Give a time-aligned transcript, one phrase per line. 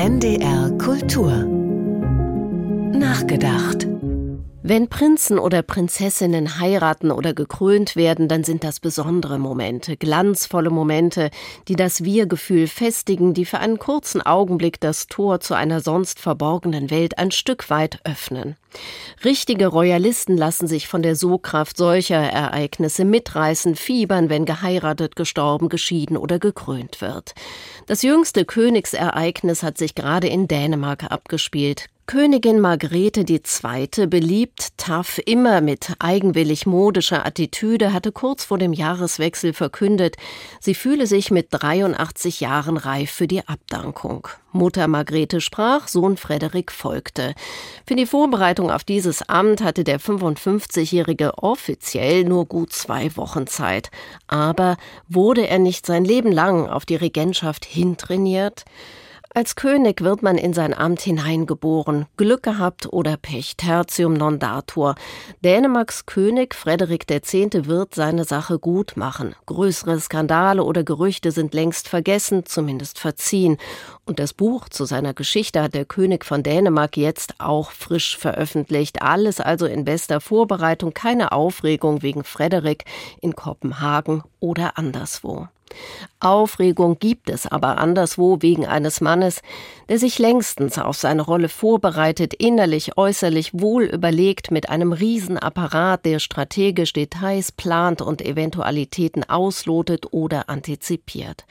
[0.00, 1.30] NDR Kultur
[2.98, 3.86] Nachgedacht
[4.62, 11.30] wenn Prinzen oder Prinzessinnen heiraten oder gekrönt werden, dann sind das besondere Momente, glanzvolle Momente,
[11.66, 16.90] die das Wir-Gefühl festigen, die für einen kurzen Augenblick das Tor zu einer sonst verborgenen
[16.90, 18.56] Welt ein Stück weit öffnen.
[19.22, 26.16] Richtige Royalisten lassen sich von der Sogkraft solcher Ereignisse mitreißen, fiebern, wenn geheiratet, gestorben, geschieden
[26.16, 27.34] oder gekrönt wird.
[27.86, 31.88] Das jüngste Königsereignis hat sich gerade in Dänemark abgespielt.
[32.06, 39.52] Königin Margrethe II., beliebt, tough, immer mit eigenwillig modischer Attitüde, hatte kurz vor dem Jahreswechsel
[39.52, 40.16] verkündet,
[40.60, 44.26] sie fühle sich mit 83 Jahren reif für die Abdankung.
[44.52, 47.34] Mutter Margrethe sprach, Sohn Frederik folgte.
[47.86, 53.90] Für die Vorbereitung auf dieses Amt hatte der 55-Jährige offiziell nur gut zwei Wochen Zeit.
[54.26, 54.76] Aber
[55.08, 58.64] wurde er nicht sein Leben lang auf die Regentschaft hintrainiert?
[59.32, 64.96] Als König wird man in sein Amt hineingeboren, Glück gehabt oder Pech, tertium non datur.
[65.44, 67.32] Dänemarks König Frederik X.
[67.32, 69.36] wird seine Sache gut machen.
[69.46, 73.56] Größere Skandale oder Gerüchte sind längst vergessen, zumindest verziehen.
[74.04, 79.00] Und das Buch zu seiner Geschichte hat der König von Dänemark jetzt auch frisch veröffentlicht.
[79.00, 82.84] Alles also in bester Vorbereitung, keine Aufregung wegen Frederik
[83.20, 85.46] in Kopenhagen oder anderswo.
[86.20, 89.40] Aufregung gibt es aber anderswo wegen eines Mannes,
[89.88, 96.18] der sich längstens auf seine Rolle vorbereitet, innerlich, äußerlich wohl überlegt, mit einem Riesenapparat, der
[96.18, 101.46] strategisch Details plant und Eventualitäten auslotet oder antizipiert.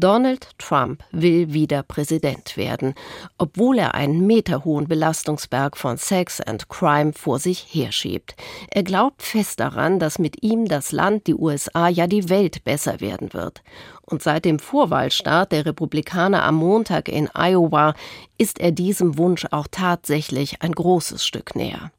[0.00, 2.94] Donald Trump will wieder Präsident werden,
[3.36, 8.36] obwohl er einen meterhohen Belastungsberg von Sex and Crime vor sich herschiebt.
[8.70, 13.00] Er glaubt fest daran, dass mit ihm das Land, die USA, ja die Welt besser
[13.00, 13.60] werden wird.
[14.02, 17.94] Und seit dem Vorwahlstart der Republikaner am Montag in Iowa
[18.38, 21.90] ist er diesem Wunsch auch tatsächlich ein großes Stück näher.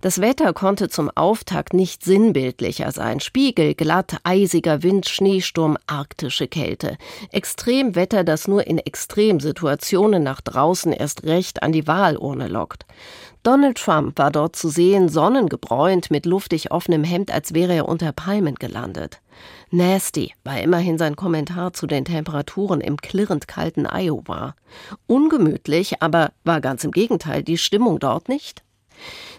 [0.00, 3.20] Das Wetter konnte zum Auftakt nicht sinnbildlicher sein.
[3.20, 6.96] Spiegel, glatt, eisiger Wind, Schneesturm, arktische Kälte.
[7.30, 12.86] Extremwetter, das nur in Extremsituationen nach draußen erst recht an die Wahlurne lockt.
[13.42, 18.12] Donald Trump war dort zu sehen, sonnengebräunt, mit luftig offenem Hemd, als wäre er unter
[18.12, 19.20] Palmen gelandet.
[19.70, 24.54] Nasty war immerhin sein Kommentar zu den Temperaturen im klirrend kalten Iowa.
[25.08, 28.62] Ungemütlich, aber war ganz im Gegenteil die Stimmung dort nicht?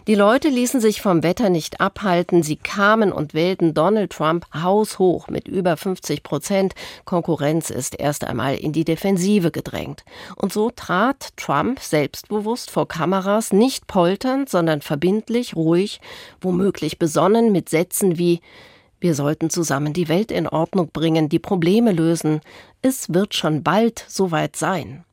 [0.08, 2.44] Die Leute ließen sich vom Wetter nicht abhalten.
[2.44, 6.74] Sie kamen und wählten Donald Trump haushoch mit über 50 Prozent.
[7.06, 10.04] Konkurrenz ist erst einmal in die Defensive gedrängt.
[10.36, 16.02] Und so trat Trump selbstbewusst vor Kameras, nicht polternd, sondern verbindlich, ruhig,
[16.42, 18.42] womöglich besonnen mit Sätzen wie
[19.04, 22.40] wir sollten zusammen die Welt in Ordnung bringen, die Probleme lösen.
[22.82, 25.04] Es wird schon bald soweit sein.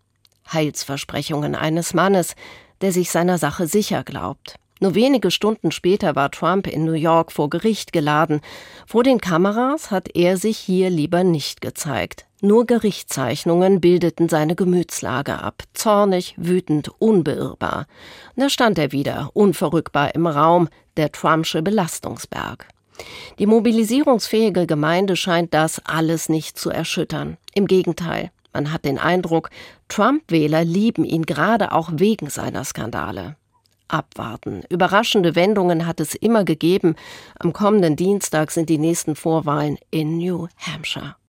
[0.52, 2.36] Heilsversprechungen eines Mannes,
[2.80, 4.56] der sich seiner Sache sicher glaubt.
[4.80, 8.40] Nur wenige Stunden später war Trump in New York vor Gericht geladen.
[8.86, 12.24] Vor den Kameras hat er sich hier lieber nicht gezeigt.
[12.40, 15.64] Nur Gerichtszeichnungen bildeten seine Gemütslage ab.
[15.74, 17.86] Zornig, wütend, unbeirrbar.
[18.36, 22.66] Da stand er wieder, unverrückbar im Raum, der Trumpsche Belastungsberg.
[23.38, 27.36] Die mobilisierungsfähige Gemeinde scheint das alles nicht zu erschüttern.
[27.54, 29.50] Im Gegenteil, man hat den Eindruck,
[29.88, 33.36] Trump-Wähler lieben ihn gerade auch wegen seiner Skandale
[33.90, 34.62] abwarten.
[34.68, 36.94] Überraschende Wendungen hat es immer gegeben.
[37.38, 41.16] Am kommenden Dienstag sind die nächsten Vorwahlen in New Hampshire.